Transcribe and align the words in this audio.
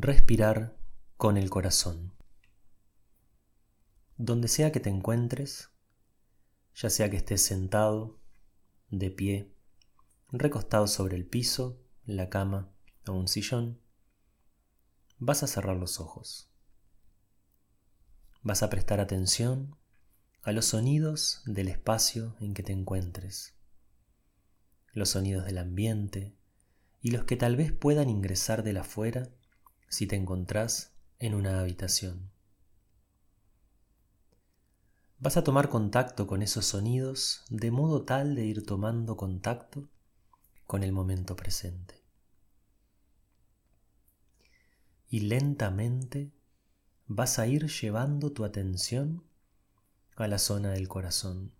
Respirar 0.00 0.78
con 1.16 1.36
el 1.36 1.50
corazón. 1.50 2.14
Donde 4.16 4.46
sea 4.46 4.70
que 4.70 4.78
te 4.78 4.90
encuentres, 4.90 5.70
ya 6.72 6.88
sea 6.88 7.10
que 7.10 7.16
estés 7.16 7.44
sentado, 7.44 8.20
de 8.90 9.10
pie, 9.10 9.52
recostado 10.30 10.86
sobre 10.86 11.16
el 11.16 11.26
piso, 11.26 11.82
la 12.06 12.30
cama 12.30 12.70
o 13.08 13.12
un 13.12 13.26
sillón, 13.26 13.80
vas 15.18 15.42
a 15.42 15.48
cerrar 15.48 15.76
los 15.76 15.98
ojos. 15.98 16.48
Vas 18.42 18.62
a 18.62 18.70
prestar 18.70 19.00
atención 19.00 19.74
a 20.42 20.52
los 20.52 20.66
sonidos 20.66 21.42
del 21.44 21.66
espacio 21.66 22.36
en 22.38 22.54
que 22.54 22.62
te 22.62 22.72
encuentres, 22.72 23.56
los 24.92 25.08
sonidos 25.08 25.44
del 25.44 25.58
ambiente 25.58 26.36
y 27.00 27.10
los 27.10 27.24
que 27.24 27.34
tal 27.34 27.56
vez 27.56 27.72
puedan 27.72 28.08
ingresar 28.08 28.62
de 28.62 28.74
la 28.74 28.82
afuera 28.82 29.28
si 29.88 30.06
te 30.06 30.16
encontrás 30.16 30.92
en 31.18 31.34
una 31.34 31.60
habitación. 31.60 32.30
Vas 35.20 35.36
a 35.36 35.42
tomar 35.42 35.68
contacto 35.68 36.26
con 36.26 36.42
esos 36.42 36.66
sonidos 36.66 37.44
de 37.50 37.70
modo 37.70 38.04
tal 38.04 38.36
de 38.36 38.44
ir 38.44 38.64
tomando 38.64 39.16
contacto 39.16 39.88
con 40.66 40.84
el 40.84 40.92
momento 40.92 41.34
presente. 41.34 42.04
Y 45.08 45.20
lentamente 45.20 46.30
vas 47.06 47.38
a 47.38 47.46
ir 47.46 47.66
llevando 47.66 48.32
tu 48.32 48.44
atención 48.44 49.24
a 50.14 50.28
la 50.28 50.38
zona 50.38 50.70
del 50.70 50.86
corazón. 50.86 51.52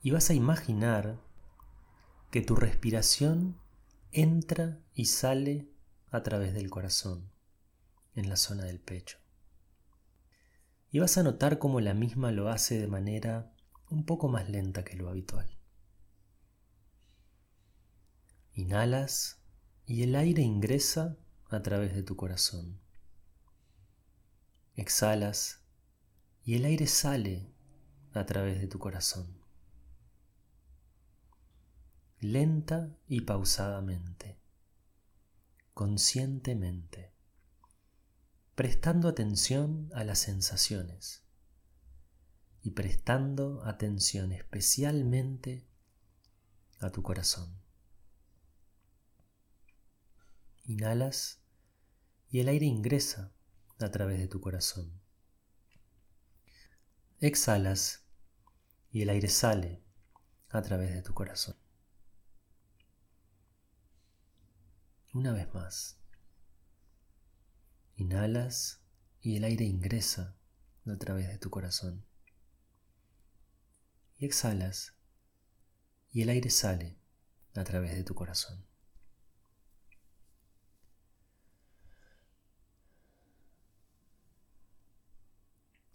Y 0.00 0.12
vas 0.12 0.30
a 0.30 0.34
imaginar 0.34 1.20
que 2.30 2.40
tu 2.40 2.56
respiración 2.56 3.61
entra 4.12 4.78
y 4.92 5.06
sale 5.06 5.70
a 6.10 6.22
través 6.22 6.52
del 6.52 6.68
corazón, 6.68 7.30
en 8.14 8.28
la 8.28 8.36
zona 8.36 8.64
del 8.64 8.78
pecho. 8.78 9.16
Y 10.90 10.98
vas 10.98 11.16
a 11.16 11.22
notar 11.22 11.58
cómo 11.58 11.80
la 11.80 11.94
misma 11.94 12.30
lo 12.30 12.50
hace 12.50 12.78
de 12.78 12.86
manera 12.86 13.54
un 13.88 14.04
poco 14.04 14.28
más 14.28 14.50
lenta 14.50 14.84
que 14.84 14.96
lo 14.96 15.08
habitual. 15.08 15.48
Inhalas 18.52 19.40
y 19.86 20.02
el 20.02 20.14
aire 20.14 20.42
ingresa 20.42 21.16
a 21.48 21.62
través 21.62 21.94
de 21.94 22.02
tu 22.02 22.14
corazón. 22.14 22.80
Exhalas 24.74 25.62
y 26.44 26.56
el 26.56 26.66
aire 26.66 26.86
sale 26.86 27.50
a 28.12 28.26
través 28.26 28.60
de 28.60 28.66
tu 28.66 28.78
corazón 28.78 29.41
lenta 32.22 32.96
y 33.08 33.22
pausadamente, 33.22 34.38
conscientemente, 35.74 37.12
prestando 38.54 39.08
atención 39.08 39.90
a 39.92 40.04
las 40.04 40.20
sensaciones 40.20 41.24
y 42.62 42.70
prestando 42.70 43.64
atención 43.64 44.30
especialmente 44.30 45.66
a 46.78 46.90
tu 46.90 47.02
corazón. 47.02 47.60
Inhalas 50.62 51.42
y 52.30 52.38
el 52.38 52.46
aire 52.46 52.66
ingresa 52.66 53.32
a 53.80 53.90
través 53.90 54.20
de 54.20 54.28
tu 54.28 54.40
corazón. 54.40 55.00
Exhalas 57.18 58.06
y 58.92 59.02
el 59.02 59.10
aire 59.10 59.28
sale 59.28 59.82
a 60.50 60.62
través 60.62 60.92
de 60.92 61.02
tu 61.02 61.14
corazón. 61.14 61.61
Una 65.14 65.32
vez 65.32 65.52
más. 65.52 65.98
Inhalas 67.96 68.80
y 69.20 69.36
el 69.36 69.44
aire 69.44 69.66
ingresa 69.66 70.34
a 70.86 70.96
través 70.96 71.28
de 71.28 71.36
tu 71.36 71.50
corazón. 71.50 72.06
Y 74.16 74.24
exhalas 74.24 74.94
y 76.12 76.22
el 76.22 76.30
aire 76.30 76.48
sale 76.48 76.96
a 77.54 77.62
través 77.62 77.94
de 77.94 78.04
tu 78.04 78.14
corazón. 78.14 78.64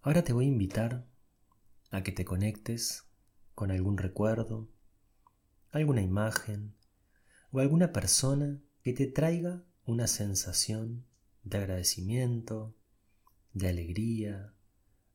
Ahora 0.03 0.23
te 0.23 0.31
voy 0.31 0.45
a 0.45 0.49
invitar 0.49 1.07
a 1.89 2.03
que 2.03 2.11
te 2.11 2.23
conectes 2.23 3.07
con 3.55 3.71
algún 3.71 3.97
recuerdo, 3.97 4.69
alguna 5.71 6.03
imagen 6.03 6.75
o 7.51 7.59
alguna 7.59 7.91
persona 7.91 8.61
que 8.87 8.93
te 8.93 9.07
traiga 9.07 9.65
una 9.83 10.07
sensación 10.07 11.05
de 11.43 11.57
agradecimiento, 11.57 12.73
de 13.51 13.67
alegría, 13.67 14.53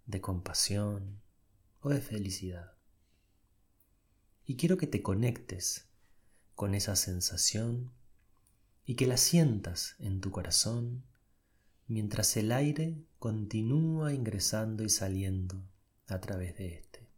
de 0.04 0.20
compasión 0.20 1.22
o 1.80 1.88
de 1.88 2.02
felicidad. 2.02 2.74
Y 4.44 4.58
quiero 4.58 4.76
que 4.76 4.86
te 4.86 5.00
conectes 5.00 5.88
con 6.54 6.74
esa 6.74 6.96
sensación 6.96 7.94
y 8.84 8.96
que 8.96 9.06
la 9.06 9.16
sientas 9.16 9.94
en 10.00 10.20
tu 10.20 10.30
corazón 10.30 11.06
mientras 11.86 12.36
el 12.36 12.52
aire 12.52 13.06
continúa 13.18 14.12
ingresando 14.12 14.84
y 14.84 14.90
saliendo 14.90 15.66
a 16.08 16.20
través 16.20 16.58
de 16.58 16.74
éste. 16.74 17.08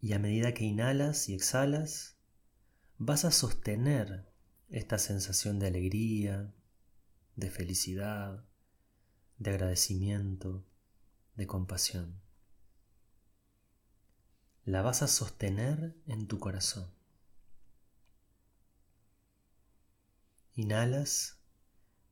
Y 0.00 0.14
a 0.14 0.18
medida 0.18 0.52
que 0.52 0.64
inhalas 0.64 1.28
y 1.28 1.34
exhalas, 1.34 2.13
vas 3.06 3.26
a 3.26 3.30
sostener 3.30 4.32
esta 4.70 4.98
sensación 4.98 5.58
de 5.58 5.66
alegría, 5.66 6.54
de 7.36 7.50
felicidad, 7.50 8.44
de 9.36 9.50
agradecimiento, 9.50 10.64
de 11.34 11.46
compasión. 11.46 12.22
La 14.64 14.80
vas 14.80 15.02
a 15.02 15.08
sostener 15.08 15.94
en 16.06 16.26
tu 16.26 16.38
corazón. 16.38 16.90
Inhalas 20.54 21.40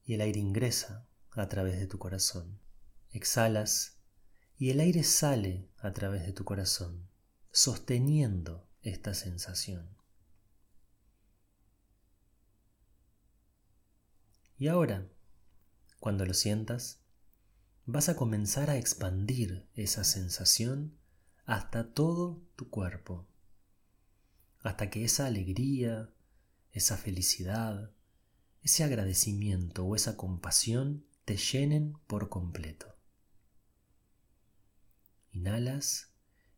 y 0.04 0.12
el 0.12 0.20
aire 0.20 0.40
ingresa 0.40 1.08
a 1.30 1.48
través 1.48 1.78
de 1.78 1.86
tu 1.86 1.98
corazón. 1.98 2.60
Exhalas 3.12 3.96
y 4.58 4.68
el 4.68 4.80
aire 4.80 5.04
sale 5.04 5.70
a 5.78 5.94
través 5.94 6.26
de 6.26 6.34
tu 6.34 6.44
corazón, 6.44 7.08
sosteniendo 7.50 8.68
esta 8.82 9.14
sensación. 9.14 10.01
Y 14.62 14.68
ahora, 14.68 15.08
cuando 15.98 16.24
lo 16.24 16.34
sientas, 16.34 17.00
vas 17.84 18.08
a 18.08 18.14
comenzar 18.14 18.70
a 18.70 18.76
expandir 18.76 19.66
esa 19.74 20.04
sensación 20.04 20.96
hasta 21.46 21.92
todo 21.92 22.40
tu 22.54 22.70
cuerpo, 22.70 23.26
hasta 24.60 24.88
que 24.88 25.04
esa 25.04 25.26
alegría, 25.26 26.14
esa 26.70 26.96
felicidad, 26.96 27.90
ese 28.62 28.84
agradecimiento 28.84 29.84
o 29.84 29.96
esa 29.96 30.16
compasión 30.16 31.06
te 31.24 31.36
llenen 31.38 31.94
por 32.06 32.28
completo. 32.28 32.94
Inhalas 35.32 36.12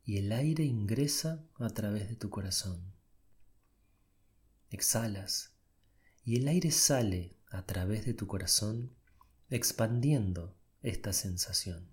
y 0.05 0.19
el 0.19 0.31
aire 0.33 0.65
ingresa 0.65 1.43
a 1.59 1.71
través 1.71 2.11
de 2.11 2.17
tu 2.17 2.29
corazón. 2.29 2.93
Exhalas 4.69 5.55
y 6.23 6.37
el 6.37 6.49
aire 6.49 6.71
sale 6.71 7.39
a 7.55 7.65
través 7.65 8.05
de 8.05 8.15
tu 8.15 8.27
corazón, 8.27 8.93
expandiendo 9.49 10.57
esta 10.83 11.13
sensación. 11.13 11.89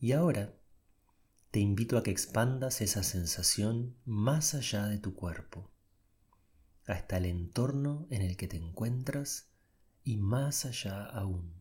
Y 0.00 0.12
ahora 0.12 0.56
te 1.52 1.60
invito 1.60 1.96
a 1.96 2.02
que 2.02 2.10
expandas 2.10 2.80
esa 2.80 3.04
sensación 3.04 3.96
más 4.04 4.54
allá 4.54 4.86
de 4.86 4.98
tu 4.98 5.14
cuerpo, 5.14 5.70
hasta 6.86 7.18
el 7.18 7.26
entorno 7.26 8.08
en 8.10 8.22
el 8.22 8.36
que 8.36 8.48
te 8.48 8.56
encuentras 8.56 9.50
y 10.02 10.16
más 10.16 10.64
allá 10.64 11.04
aún 11.04 11.59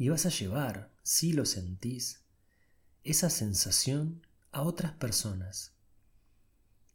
y 0.00 0.08
vas 0.08 0.24
a 0.24 0.30
llevar, 0.30 0.90
si 1.02 1.34
lo 1.34 1.44
sentís, 1.44 2.24
esa 3.04 3.28
sensación 3.28 4.26
a 4.50 4.62
otras 4.62 4.92
personas. 4.92 5.74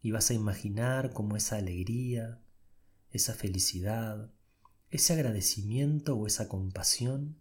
Y 0.02 0.10
vas 0.10 0.32
a 0.32 0.34
imaginar 0.34 1.14
cómo 1.14 1.38
esa 1.38 1.58
alegría, 1.58 2.42
esa 3.12 3.36
felicidad, 3.36 4.34
ese 4.90 5.14
agradecimiento 5.14 6.16
o 6.16 6.26
esa 6.26 6.50
compasión 6.50 7.38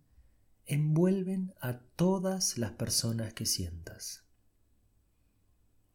envuelven 0.66 1.54
a 1.62 1.78
todas 1.78 2.58
las 2.58 2.72
personas 2.72 3.32
que 3.32 3.46
sientas. 3.46 4.22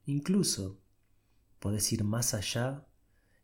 Incluso 0.07 0.81
podés 1.59 1.93
ir 1.93 2.03
más 2.03 2.33
allá 2.33 2.87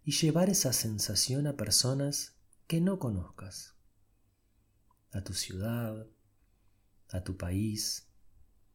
y 0.04 0.14
llevar 0.14 0.50
esa 0.50 0.74
sensación 0.74 1.46
a 1.46 1.56
personas 1.56 2.34
que 2.66 2.82
no 2.82 2.98
conozcas, 2.98 3.76
a 5.12 5.24
tu 5.24 5.36
ciudad, 5.36 6.08
a 7.10 7.24
tu 7.24 7.38
país, 7.38 8.08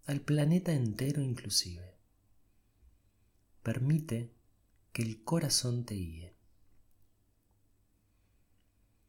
al 0.06 0.20
planeta 0.20 0.72
entero 0.72 1.22
inclusive. 1.22 1.96
Permite 3.62 4.34
que 4.92 5.02
el 5.02 5.22
corazón 5.22 5.84
te 5.84 5.94
guíe. 5.94 6.36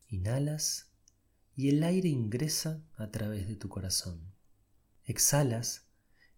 Inhalas 0.09 0.91
y 1.55 1.69
el 1.69 1.83
aire 1.83 2.09
ingresa 2.09 2.83
a 2.95 3.11
través 3.11 3.47
de 3.47 3.55
tu 3.55 3.69
corazón. 3.69 4.33
Exhalas 5.05 5.87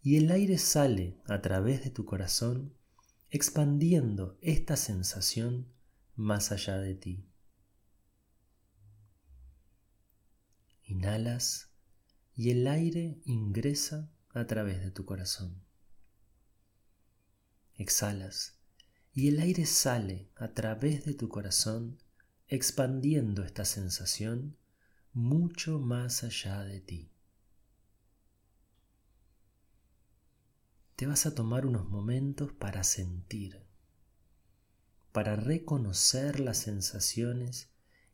y 0.02 0.18
el 0.18 0.32
aire 0.32 0.58
sale 0.58 1.20
a 1.26 1.42
través 1.42 1.84
de 1.84 1.90
tu 1.90 2.06
corazón, 2.06 2.76
expandiendo 3.30 4.38
esta 4.42 4.76
sensación 4.76 5.74
más 6.16 6.52
allá 6.52 6.78
de 6.78 6.94
ti. 6.94 7.30
Inhalas 10.84 11.73
y 12.36 12.50
el 12.50 12.68
aire 12.68 13.20
ingresa 13.26 14.12
a 14.30 14.46
través 14.46 14.82
de 14.82 14.92
tu 14.92 15.06
corazón. 15.06 15.62
Exhalas 17.76 18.58
y 19.14 19.28
el 19.28 19.40
aire 19.40 19.66
sale 19.66 20.30
a 20.36 20.54
través 20.54 21.06
de 21.06 21.14
tu 21.14 21.30
corazón, 21.30 22.00
expandiendo 22.48 23.44
esta 23.44 23.66
sensación 23.66 24.58
mucho 25.14 25.80
más 25.80 26.24
allá 26.24 26.64
de 26.64 26.82
ti. 26.82 27.12
Te 30.96 31.06
vas 31.06 31.26
a 31.26 31.36
tomar 31.36 31.66
unos 31.66 31.88
momentos 31.90 32.52
para 32.54 32.84
sentir, 32.84 33.64
para 35.12 35.36
reconocer 35.36 36.40
las 36.40 36.58
sensaciones 36.58 37.70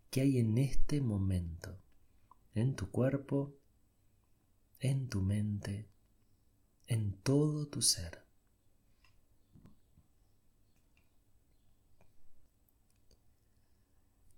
que 0.10 0.22
hay 0.22 0.40
en 0.40 0.58
este 0.58 1.00
momento, 1.00 1.78
en 2.56 2.76
tu 2.76 2.90
cuerpo, 2.90 3.56
en 4.80 5.10
tu 5.10 5.22
mente, 5.22 5.90
en 6.88 7.14
todo 7.22 7.68
tu 7.68 7.82
ser. 7.82 8.26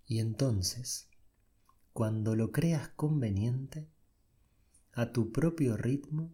Y 0.05 0.19
entonces, 0.19 1.09
cuando 1.93 2.35
lo 2.35 2.51
creas 2.51 2.89
conveniente, 2.89 3.89
a 4.93 5.13
tu 5.13 5.31
propio 5.31 5.77
ritmo, 5.77 6.33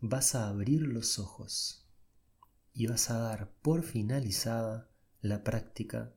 vas 0.00 0.34
a 0.34 0.48
abrir 0.48 0.82
los 0.82 1.18
ojos 1.18 1.86
y 2.74 2.86
vas 2.86 3.10
a 3.10 3.18
dar 3.18 3.50
por 3.62 3.82
finalizada 3.82 4.90
la 5.22 5.42
práctica 5.42 6.14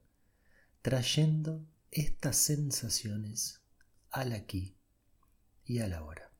trayendo 0.81 1.65
estas 1.91 2.35
sensaciones 2.37 3.61
al 4.09 4.33
aquí 4.33 4.77
y 5.63 5.79
a 5.79 5.87
la 5.87 6.03
hora. 6.03 6.32